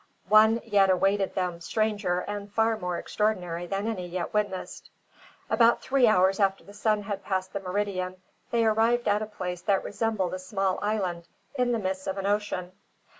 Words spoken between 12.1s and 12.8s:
an ocean.